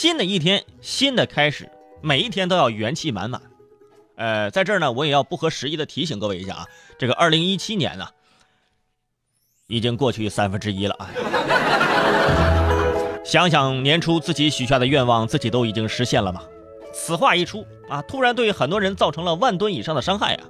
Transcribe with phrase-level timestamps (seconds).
[0.00, 1.68] 新的一天，新的开始，
[2.00, 3.42] 每一天都要元气满满。
[4.14, 6.66] 呃，在这儿呢，我也要不合时宜的提醒各位一下啊，
[6.96, 8.06] 这个二零一七年呢，
[9.66, 11.10] 已经过去三分之一了啊。
[13.24, 16.44] 想想年初自己许下的愿望，自己都已经实现了吗？
[16.92, 20.44] 此话一出啊，突然对很多人造成了万吨以上的伤害啊！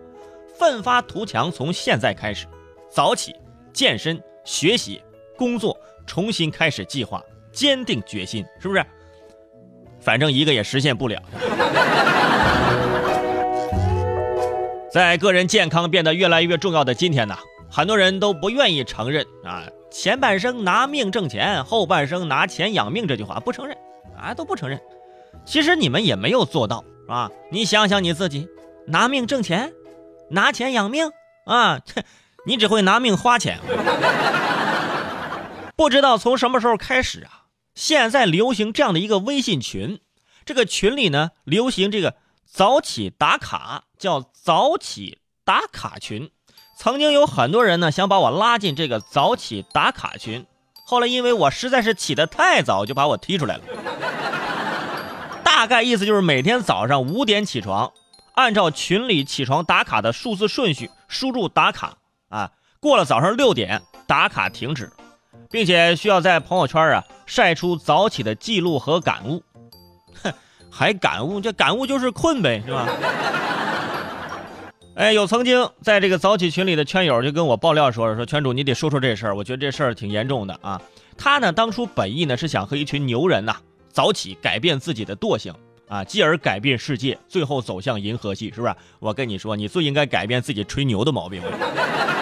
[0.59, 2.47] 奋发图强，从现在开始，
[2.91, 3.35] 早起、
[3.73, 5.01] 健身、学习、
[5.39, 5.75] 工作，
[6.07, 8.85] 重新开始计划，坚定决心，是不是？
[10.01, 11.21] 反正一个也实现不了。
[14.91, 17.37] 在个人健康变得越来越重要的今天呢，
[17.71, 23.77] 很多人都不愿意承认啊，前半生拿命挣钱，后半生拿钱养命这句话不承认
[24.17, 24.81] 啊，都不承认。
[25.45, 27.31] 其实你们也没有做到啊！
[27.51, 28.49] 你想想你自己，
[28.87, 29.73] 拿命挣钱，
[30.31, 31.11] 拿钱养命
[31.45, 31.81] 啊！
[32.47, 33.59] 你只会拿命花钱。
[35.77, 37.38] 不知道从什么时候开始啊，
[37.79, 40.01] 现在流行这样的一个微信群，
[40.45, 46.33] 这个群里呢流行这个早起打卡，叫早起打卡群。
[46.77, 50.45] 曾经有很多人呢想把我拉进这个早起打卡群，
[50.85, 53.63] 后来因为我实在是起得太早，就把我踢出来了。
[55.45, 57.93] 大概意思就是每天早上五点起床，
[58.35, 62.51] 按照群里起床打卡的数字顺序输入打卡啊。
[62.81, 64.91] 过了早上六点，打卡停止，
[65.51, 69.43] 并且需要在朋友圈啊晒出早起的记录和感悟。
[70.23, 70.33] 哼，
[70.71, 71.41] 还感悟？
[71.41, 72.87] 这感悟就是困呗，是吧？
[74.97, 80.81] 哎，有曾经在这个早起群里的圈友就跟我爆料说了，说圈主你得说说这事儿，我觉得这事儿挺严重的啊。
[81.17, 83.57] 他呢当初本意呢是想和一群牛人呐。
[83.91, 85.53] 早起改变自己的惰性
[85.89, 88.75] 啊，继而改变世界，最后走向银河系，是不是？
[89.01, 91.43] 我跟你说，你最应该改变自己吹牛的毛病。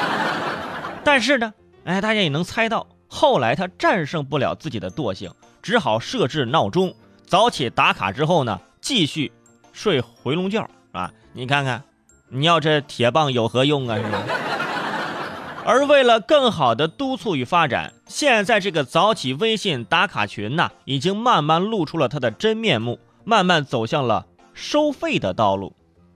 [1.04, 1.52] 但是呢，
[1.84, 5.30] 哎，大家也能猜到，后来他战胜不了自己的惰性，
[5.62, 6.94] 只好设置闹钟，
[7.26, 9.32] 早起打卡之后呢，继续
[9.72, 11.12] 睡回笼觉啊。
[11.32, 11.82] 你看看，
[12.28, 13.96] 你要这铁棒有何用啊？
[13.96, 14.22] 是吧？
[15.64, 25.74] 而为了更好的督促与发展，现在这个早起微信打卡群呢，已经慢慢露出了它的真面目，慢慢走向了收费的道路。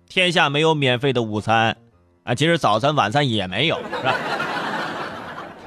[0.09, 1.77] 天下没有免费的午餐
[2.25, 4.15] 啊，其实早餐、晚餐也没有，是吧？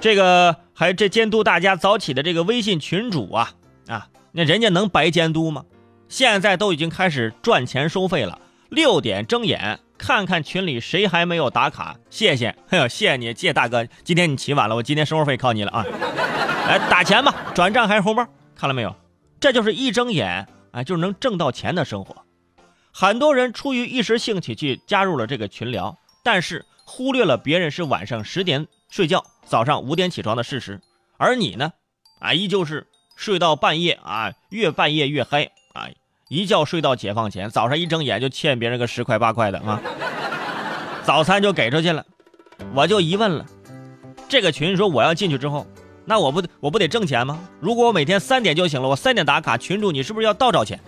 [0.03, 3.53] 这个还这监督大家早起的这个微信群主啊
[3.88, 5.64] 啊，那人家能白监督吗？
[6.09, 8.38] 现在都已经开始赚钱收费了，
[8.68, 9.80] 六点睁眼。
[9.97, 15.86] 看看群里谁还没有打卡，谢谢，哎呦，谢谢你，谢谢大哥，今天你起晚了，我今天生活费靠你了啊！
[16.68, 18.28] 来 打钱吧，转账还是红包？
[18.58, 18.94] 看了没有？
[19.40, 22.25] 这就是一睁眼啊，就是能挣到钱的生活。
[22.91, 30.79] 很多人出于一时兴起去加入了这个群聊，但是忽略了别人是晚上十点睡觉，早上五点起床的事实。
[31.17, 31.73] 而你呢，
[32.19, 35.89] 啊，依旧是睡到半夜啊，越半夜越嗨啊。
[36.29, 39.81] 一觉睡到解放前，早上一睁眼就欠别人个十块八块的啊！
[41.03, 42.05] 早餐就给出去了，
[42.75, 43.43] 我就疑问了：
[44.29, 45.65] 这个群说我要进去之后，
[46.05, 47.39] 那我不我不得挣钱吗？
[47.59, 50.79] 如果我每天三点就行了，我三点打卡，群主你是不是要倒找钱？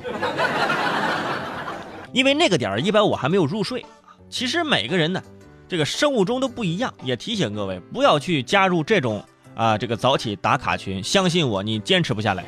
[2.14, 3.84] 因为那个点儿一般我还没有入睡。
[4.30, 5.24] 其实每个人呢，
[5.68, 9.24] 这个生物钟都不一样，也提醒各位不要去加入这种
[9.56, 12.44] 啊这个早起打卡群，相信我，你坚持不下来，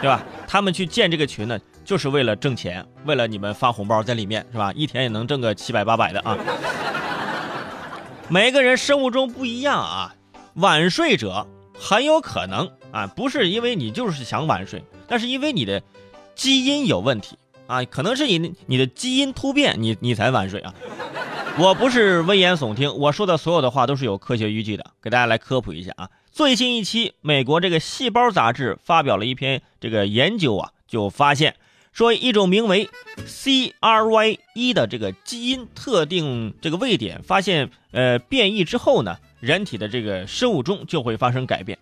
[0.00, 0.22] 对吧？
[0.48, 4.72] 他们去建这个群呢，就是为了挣钱，为了你们发红包在里面，是吧？
[4.74, 6.36] 一天也能挣个七百八百的啊。
[8.28, 10.14] 每个人生物钟不一样啊，
[10.54, 11.46] 晚睡者
[11.78, 15.82] 很有可能啊，不是因为你就是想晚睡，那是因为你的
[16.34, 20.74] 基因有问题啊，可能是你你的基因突变，你你才晚睡啊。
[21.58, 26.08] 我不是危言耸听，我说的所有的话都是有科学依据的，给大家来科普一下啊。
[26.30, 31.56] 最新一期美国这个《细胞》杂志发表了一篇这个研究啊，就发现
[31.92, 32.88] 说一种名为
[33.26, 34.38] CRY
[34.72, 41.78] 的这个基因特定这个位点发现呃变异之后呢，人体的这个生物钟就会发生改变。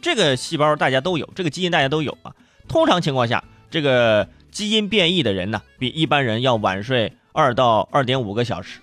[0.00, 2.34] 这个细胞大家都有，这个基因大家都有啊。
[2.66, 8.80] 通常情况下，这个基因变异的人呢，比一般人要晚睡二到二点五个小时。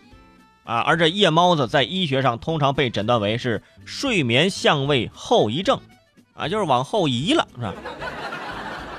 [0.69, 5.79] 啊，而这夜猫子在医学上通常被诊断为是睡眠相位后遗症，
[6.35, 7.73] 啊，就是往后移了，是吧？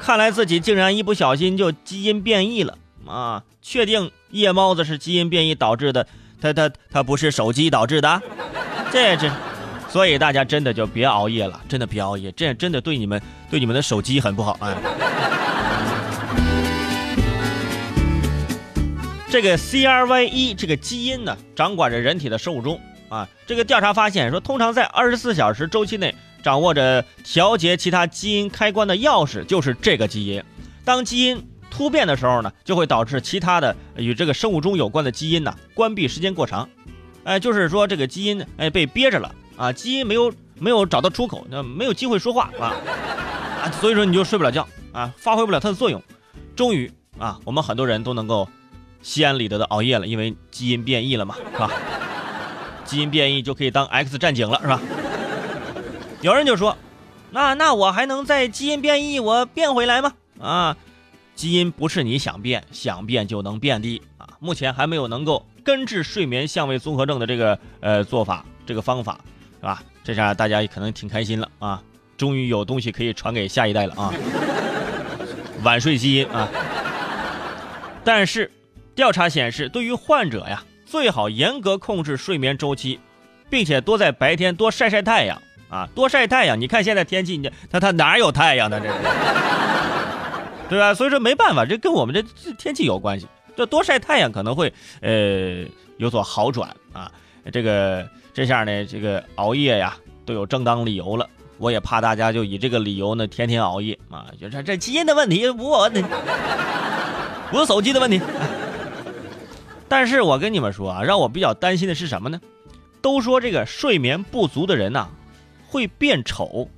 [0.03, 2.77] 看来自己竟然一不小心就基因变异了
[3.07, 3.45] 啊！
[3.63, 6.05] 确定夜猫子是基因变异导致的，
[6.41, 8.21] 他他他不是手机导致的，
[8.91, 9.31] 这这，
[9.89, 14.75] 所以大家真的就别熬夜了，真的别熬夜，这样真的对你们对你们的手机很不好哎。
[19.31, 23.29] 这个 CRY 这个基因呢，掌管着人体的生物钟啊。
[23.47, 26.13] 这个调查发现说，通常在二十四小时周期内，
[26.43, 30.43] 掌握着调节其他基因开关的钥匙就是这个基因。
[30.85, 36.69] 当基因突变的时候呢，就会导致其他的与这个生物钟有关的基因呢关闭时间过长。
[37.23, 42.75] 哎，就是说这个基因哎被憋着了啊，基因没有没有找到出口，那没有机会说话啊，
[43.81, 46.03] 所以说你就睡不了觉啊，发挥不了它的作用。
[46.57, 48.49] 终于啊，我们很多人都能够
[49.03, 51.71] 心安理得的熬夜了，因为基因变异了嘛， 是吧？
[52.85, 54.81] 基因变异就可以当 X 战警了，是吧？
[56.23, 56.77] 有人就说，
[57.31, 60.13] 那那我还能在基因变异我变回来吗？
[60.41, 60.77] 啊，
[61.35, 64.29] 基因不是你想变想变就能变的啊！
[64.41, 69.19] 目前还没有能够根治睡眠相位综合症的这个呃做法，这个方法
[69.61, 69.83] 是吧？
[70.03, 71.83] 这下大家可能挺开心了啊，
[72.17, 74.13] 终于有东西可以传给下一代了啊！
[75.63, 76.49] 晚睡基因啊！
[78.03, 78.51] 但是
[78.95, 80.63] 调查显示，对于患者呀。
[80.87, 82.99] 最好严格控制睡眠周期，
[83.49, 86.61] 并且多在白天多晒晒太阳啊，多晒太阳。
[86.61, 88.81] 你看现在天气，你他他哪有太阳呢？
[88.81, 88.89] 这，
[90.69, 90.93] 对吧？
[90.93, 92.21] 所以说没办法，这跟我们这
[92.55, 93.29] 天气有关系。
[93.57, 95.65] 这多晒太阳可能会呃
[95.99, 97.09] 有所好转啊。
[97.53, 98.05] 这个
[98.35, 99.97] 这下呢，这个熬夜呀
[100.27, 101.25] 都有正当理由了。
[101.59, 105.89] 我也怕大家就以这个理由呢天天熬夜啊，就这这基因的问题，我
[107.53, 108.21] 我手机的问题。
[109.91, 112.41] 但是我跟你们说啊，让我比较担心的是什么呢？
[113.03, 115.09] 都说这个睡眠不足的人呐，
[115.67, 116.71] 会变丑。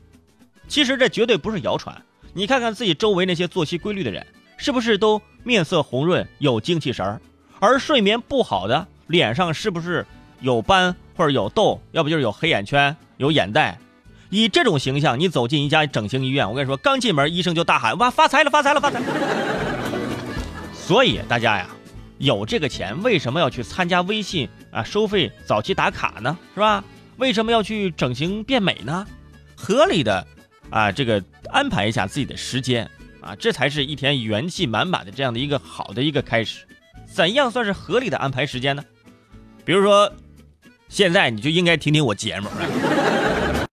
[0.66, 2.00] 其实这绝对不是谣传。
[2.32, 4.26] 你看看自己周围那些作息规律的人，
[4.56, 7.20] 是不是都面色红润、有精气神儿？
[7.60, 10.06] 而睡眠不好的，脸上是不是
[10.40, 11.78] 有斑或者有痘？
[11.90, 13.78] 要不就是有黑眼圈、有眼袋？
[14.30, 19.02] 以这种形象，你走进一家整形医院，我跟你说，刚进门医生就大喊：“哇，发财了，发财了，发财！”
[20.72, 21.68] 所以大家呀。
[22.22, 26.38] 有这个钱，为什么要去参加微信啊收费早期打卡呢？
[26.54, 26.84] 是吧？
[27.16, 29.04] 为什么要去整形变美呢？
[29.56, 30.24] 合理的
[30.70, 31.20] 啊，这个
[31.50, 32.88] 安排一下自己的时间
[33.20, 36.64] 啊，这才是一天元气满满的这样的一个好的一个开始。
[37.12, 38.84] 怎样算是合理的安排时间呢？
[39.64, 40.12] 比如说，
[40.88, 42.48] 现在你就应该听听我节目。